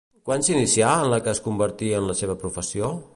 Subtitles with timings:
[0.29, 2.91] Quan s'inicià en la que es convertí en la seva professió?